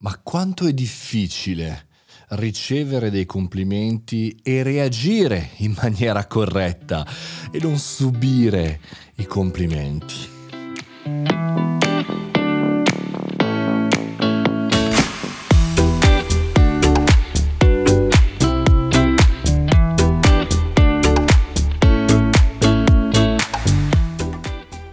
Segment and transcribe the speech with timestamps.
[0.00, 1.88] Ma quanto è difficile
[2.30, 7.04] ricevere dei complimenti e reagire in maniera corretta
[7.50, 8.80] e non subire
[9.16, 10.36] i complimenti.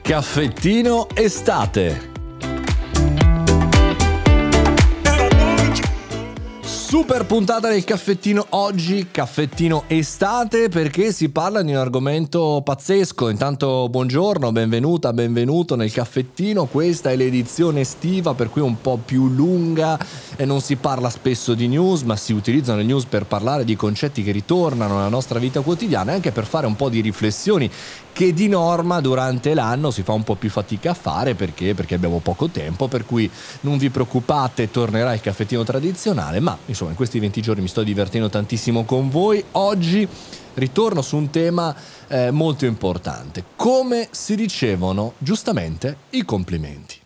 [0.02, 2.14] Caffettino estate
[6.96, 13.28] Super puntata del caffettino oggi, caffettino estate, perché si parla di un argomento pazzesco.
[13.28, 16.68] Intanto buongiorno, benvenuta, benvenuto nel caffettino.
[16.68, 20.00] Questa è l'edizione estiva, per cui un po' più lunga
[20.38, 23.76] e non si parla spesso di news, ma si utilizzano le news per parlare di
[23.76, 27.70] concetti che ritornano nella nostra vita quotidiana e anche per fare un po' di riflessioni
[28.16, 31.74] che di norma durante l'anno si fa un po' più fatica a fare perché?
[31.74, 33.30] perché abbiamo poco tempo, per cui
[33.62, 37.84] non vi preoccupate, tornerà il caffettino tradizionale, ma insomma in questi 20 giorni mi sto
[37.84, 39.44] divertendo tantissimo con voi.
[39.52, 40.08] Oggi
[40.56, 41.76] ritorno su un tema
[42.08, 47.05] eh, molto importante, come si ricevono giustamente i complimenti.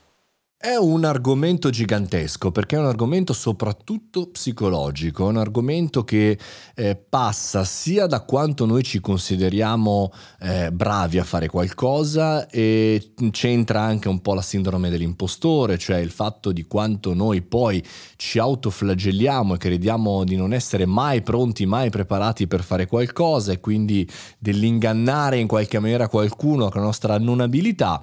[0.61, 6.37] È un argomento gigantesco perché è un argomento soprattutto psicologico, è un argomento che
[6.75, 13.79] eh, passa sia da quanto noi ci consideriamo eh, bravi a fare qualcosa e c'entra
[13.79, 17.81] anche un po' la sindrome dell'impostore, cioè il fatto di quanto noi poi
[18.17, 23.61] ci autoflagelliamo e crediamo di non essere mai pronti, mai preparati per fare qualcosa e
[23.61, 24.05] quindi
[24.37, 28.01] dell'ingannare in qualche maniera qualcuno con la nostra non abilità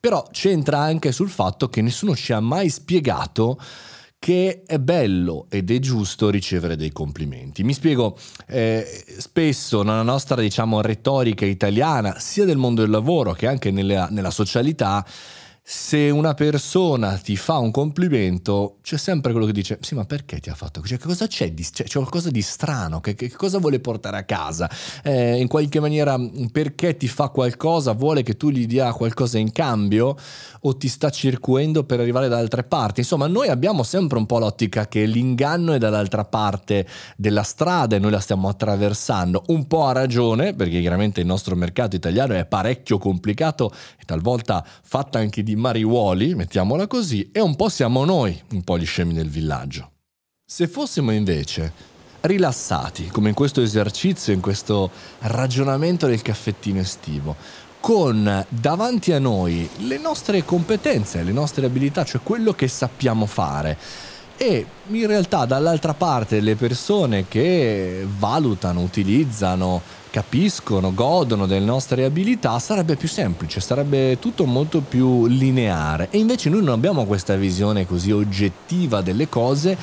[0.00, 3.58] però c'entra anche sul fatto che nessuno ci ha mai spiegato
[4.18, 7.62] che è bello ed è giusto ricevere dei complimenti.
[7.62, 8.84] Mi spiego, eh,
[9.18, 14.30] spesso nella nostra diciamo, retorica italiana, sia del mondo del lavoro che anche nella, nella
[14.30, 15.06] socialità,
[15.70, 20.40] se una persona ti fa un complimento, c'è sempre quello che dice: Sì, ma perché
[20.40, 20.94] ti ha fatto così?
[20.94, 21.52] Cioè, cosa c'è?
[21.52, 23.00] Di, c'è, c'è qualcosa di strano?
[23.00, 24.70] Che, che, cosa vuole portare a casa?
[25.02, 26.18] Eh, in qualche maniera,
[26.50, 27.92] perché ti fa qualcosa?
[27.92, 30.16] Vuole che tu gli dia qualcosa in cambio?
[30.62, 33.00] O ti sta circuendo per arrivare da altre parti?
[33.00, 37.98] Insomma, noi abbiamo sempre un po' l'ottica che l'inganno è dall'altra parte della strada e
[37.98, 39.42] noi la stiamo attraversando.
[39.48, 43.70] Un po' a ragione, perché chiaramente il nostro mercato italiano è parecchio complicato
[44.00, 48.78] e talvolta fatto anche di mariuoli, mettiamola così, e un po' siamo noi, un po'
[48.78, 49.90] gli scemi del villaggio.
[50.44, 57.36] Se fossimo invece rilassati, come in questo esercizio, in questo ragionamento del caffettino estivo,
[57.80, 63.76] con davanti a noi le nostre competenze, le nostre abilità, cioè quello che sappiamo fare,
[64.36, 72.58] e in realtà dall'altra parte le persone che valutano, utilizzano, capiscono, godono delle nostre abilità,
[72.58, 76.08] sarebbe più semplice, sarebbe tutto molto più lineare.
[76.10, 79.76] E invece noi non abbiamo questa visione così oggettiva delle cose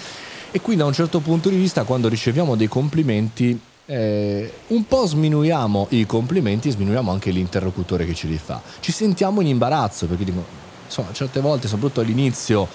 [0.51, 5.05] e quindi da un certo punto di vista quando riceviamo dei complimenti eh, un po'
[5.05, 8.61] sminuiamo i complimenti e sminuiamo anche l'interlocutore che ce li fa.
[8.79, 10.43] Ci sentiamo in imbarazzo perché dico,
[10.85, 12.67] insomma, certe volte, soprattutto all'inizio,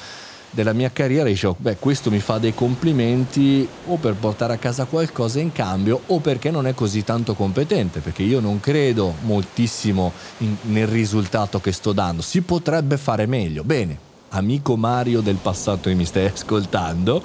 [0.50, 4.84] della mia carriera dicevo, beh, questo mi fa dei complimenti o per portare a casa
[4.84, 10.12] qualcosa in cambio o perché non è così tanto competente, perché io non credo moltissimo
[10.38, 12.22] in, nel risultato che sto dando.
[12.22, 13.62] Si potrebbe fare meglio.
[13.62, 13.96] Bene,
[14.30, 17.22] amico Mario del passato che mi stai ascoltando,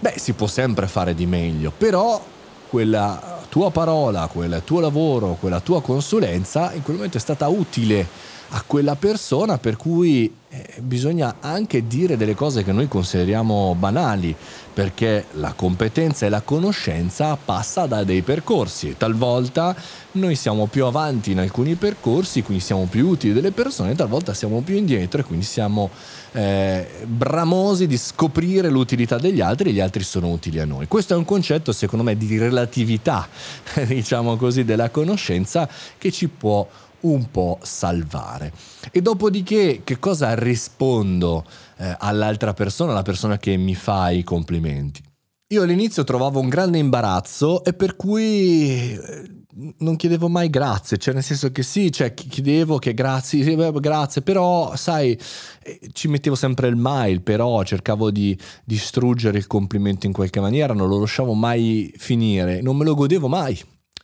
[0.00, 2.22] beh, si può sempre fare di meglio, però
[2.68, 8.36] quella tua parola, quel tuo lavoro, quella tua consulenza in quel momento è stata utile
[8.50, 14.34] a quella persona per cui eh, bisogna anche dire delle cose che noi consideriamo banali
[14.72, 19.76] perché la competenza e la conoscenza passa da dei percorsi e talvolta
[20.12, 24.60] noi siamo più avanti in alcuni percorsi quindi siamo più utili delle persone talvolta siamo
[24.60, 25.90] più indietro e quindi siamo
[26.32, 30.86] eh, bramosi di scoprire l'utilità degli altri e gli altri sono utili a noi.
[30.86, 33.28] Questo è un concetto secondo me di relatività
[33.86, 36.66] diciamo così della conoscenza che ci può
[37.00, 38.52] un po' salvare.
[38.90, 41.44] E dopodiché che cosa rispondo
[41.78, 45.02] eh, all'altra persona, alla persona che mi fa i complimenti?
[45.50, 49.38] Io all'inizio trovavo un grande imbarazzo e per cui eh,
[49.78, 54.76] non chiedevo mai grazie, cioè nel senso che sì, cioè chiedevo che grazie, grazie, però
[54.76, 55.18] sai,
[55.62, 60.74] eh, ci mettevo sempre il mail, però cercavo di distruggere il complimento in qualche maniera,
[60.74, 63.58] non lo lasciavo mai finire, non me lo godevo mai.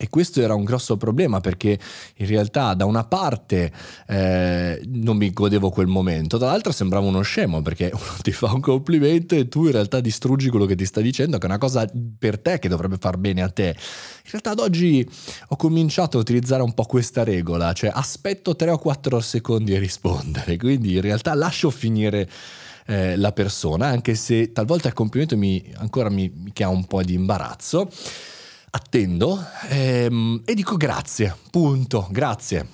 [0.05, 1.79] E questo era un grosso problema perché
[2.17, 3.73] in realtà da una parte
[4.07, 8.61] eh, non mi godevo quel momento, dall'altra sembrava uno scemo perché uno ti fa un
[8.61, 11.91] complimento e tu in realtà distruggi quello che ti sta dicendo, che è una cosa
[12.19, 13.75] per te che dovrebbe far bene a te.
[14.25, 15.09] In realtà ad oggi
[15.49, 19.79] ho cominciato a utilizzare un po' questa regola, cioè aspetto 3 o 4 secondi a
[19.79, 22.29] rispondere, quindi in realtà lascio finire
[22.85, 27.03] eh, la persona, anche se talvolta il complimento mi, ancora mi, mi crea un po'
[27.03, 27.89] di imbarazzo.
[28.77, 29.39] Attendo
[29.69, 32.67] ehm, e dico grazie, punto, grazie.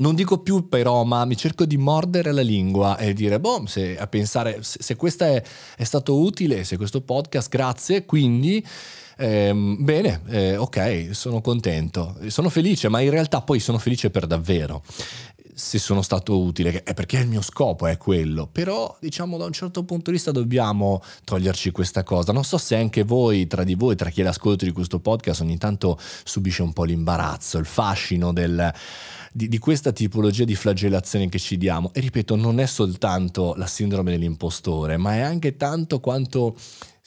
[0.00, 3.96] Non dico più però, ma mi cerco di mordere la lingua e dire, boh, se,
[3.96, 5.42] a pensare, se, se questo è,
[5.76, 8.62] è, stato utile, se questo podcast, grazie, quindi,
[9.16, 14.26] ehm, bene, eh, ok, sono contento, sono felice, ma in realtà poi sono felice per
[14.26, 14.82] davvero
[15.58, 19.52] se sono stato utile, è perché il mio scopo è quello, però diciamo da un
[19.52, 22.32] certo punto di vista dobbiamo toglierci questa cosa.
[22.32, 25.58] Non so se anche voi, tra di voi, tra chi l'ascolta di questo podcast, ogni
[25.58, 28.72] tanto subisce un po' l'imbarazzo, il fascino del
[29.32, 31.90] di, di questa tipologia di flagellazione che ci diamo.
[31.92, 36.56] E ripeto, non è soltanto la sindrome dell'impostore, ma è anche tanto quanto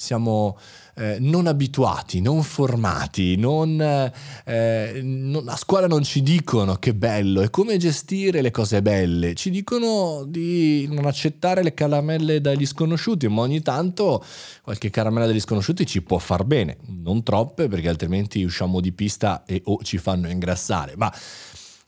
[0.01, 0.57] siamo
[0.95, 7.41] eh, non abituati, non formati, non, eh, non, a scuola non ci dicono che bello
[7.41, 13.27] e come gestire le cose belle, ci dicono di non accettare le caramelle dagli sconosciuti,
[13.27, 14.23] ma ogni tanto
[14.63, 19.43] qualche caramella dagli sconosciuti ci può far bene, non troppe perché altrimenti usciamo di pista
[19.45, 21.13] e o ci fanno ingrassare, ma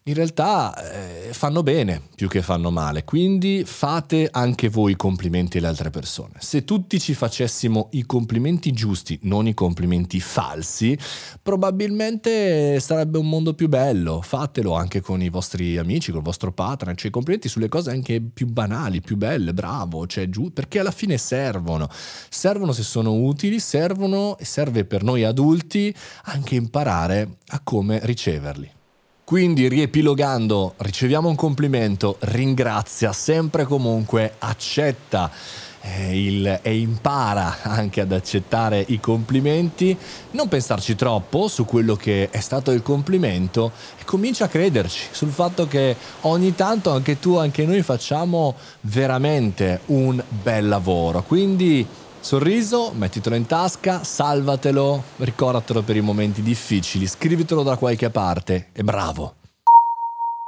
[0.05, 5.67] in realtà eh, fanno bene più che fanno male, quindi fate anche voi complimenti alle
[5.67, 6.33] altre persone.
[6.39, 10.97] Se tutti ci facessimo i complimenti giusti, non i complimenti falsi,
[11.41, 14.21] probabilmente sarebbe un mondo più bello.
[14.21, 17.91] Fatelo anche con i vostri amici, con il vostro partner, cioè i complimenti sulle cose
[17.91, 21.87] anche più banali, più belle, bravo, cioè giù, perché alla fine servono.
[22.29, 28.81] Servono se sono utili, servono e serve per noi adulti anche imparare a come riceverli.
[29.25, 35.31] Quindi riepilogando, riceviamo un complimento, ringrazia sempre comunque, accetta
[35.79, 39.97] eh, il, e impara anche ad accettare i complimenti,
[40.31, 45.31] non pensarci troppo su quello che è stato il complimento e comincia a crederci sul
[45.31, 51.23] fatto che ogni tanto anche tu, anche noi facciamo veramente un bel lavoro.
[51.23, 51.87] Quindi
[52.23, 58.81] Sorriso, mettitelo in tasca, salvatelo, ricordatelo per i momenti difficili, scrivitelo da qualche parte e
[58.81, 59.42] bravo.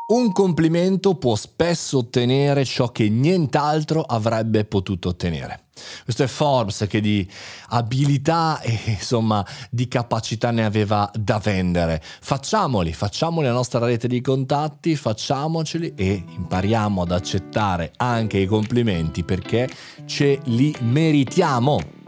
[0.07, 5.63] Un complimento può spesso ottenere ciò che nient'altro avrebbe potuto ottenere.
[6.03, 7.27] Questo è Forbes che di
[7.69, 11.99] abilità e insomma di capacità ne aveva da vendere.
[12.03, 19.23] Facciamoli, facciamoli la nostra rete di contatti, facciamoceli e impariamo ad accettare anche i complimenti
[19.23, 19.67] perché
[20.05, 22.04] ce li meritiamo.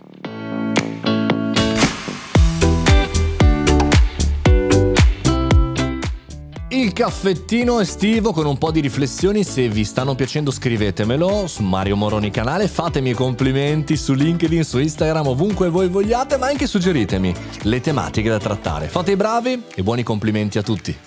[6.98, 12.32] Caffettino estivo con un po' di riflessioni, se vi stanno piacendo scrivetemelo su Mario Moroni
[12.32, 18.30] canale, fatemi complimenti su LinkedIn, su Instagram, ovunque voi vogliate, ma anche suggeritemi le tematiche
[18.30, 18.88] da trattare.
[18.88, 20.98] Fate i bravi e buoni complimenti a tutti.